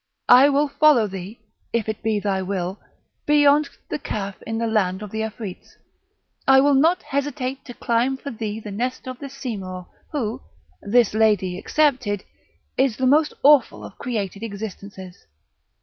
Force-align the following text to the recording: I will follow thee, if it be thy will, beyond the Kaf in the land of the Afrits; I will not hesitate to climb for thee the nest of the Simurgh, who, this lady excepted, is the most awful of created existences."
I 0.29 0.49
will 0.49 0.67
follow 0.67 1.05
thee, 1.05 1.39
if 1.71 1.87
it 1.87 2.01
be 2.01 2.19
thy 2.19 2.41
will, 2.41 2.79
beyond 3.27 3.69
the 3.87 3.99
Kaf 3.99 4.41
in 4.47 4.57
the 4.57 4.65
land 4.65 5.03
of 5.03 5.11
the 5.11 5.21
Afrits; 5.21 5.77
I 6.47 6.59
will 6.59 6.73
not 6.73 7.03
hesitate 7.03 7.63
to 7.65 7.75
climb 7.75 8.17
for 8.17 8.31
thee 8.31 8.59
the 8.59 8.71
nest 8.71 9.05
of 9.07 9.19
the 9.19 9.29
Simurgh, 9.29 9.85
who, 10.11 10.41
this 10.81 11.13
lady 11.13 11.55
excepted, 11.55 12.23
is 12.77 12.97
the 12.97 13.05
most 13.05 13.35
awful 13.43 13.85
of 13.85 13.99
created 13.99 14.41
existences." 14.41 15.27